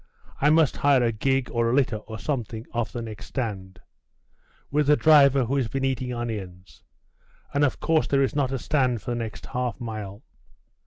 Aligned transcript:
I 0.39 0.49
must 0.49 0.77
hire 0.77 1.03
a 1.03 1.11
gig, 1.11 1.51
or 1.51 1.69
a 1.69 1.75
litter, 1.75 1.97
or 1.97 2.17
some 2.17 2.43
thing, 2.43 2.65
off 2.71 2.91
the 2.91 3.03
next 3.03 3.27
stand.... 3.27 3.79
with 4.71 4.89
a 4.89 4.95
driver 4.95 5.45
who 5.45 5.57
has 5.57 5.67
been 5.67 5.85
eating 5.85 6.11
onions.... 6.11 6.81
and 7.53 7.63
of 7.63 7.79
course 7.79 8.07
there 8.07 8.23
is 8.23 8.35
not 8.35 8.51
a 8.51 8.57
stand 8.57 9.03
for 9.03 9.11
the 9.11 9.15
next 9.15 9.45
half 9.45 9.79
mile. 9.79 10.23